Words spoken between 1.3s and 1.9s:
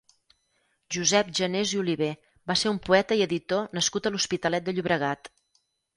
Janés i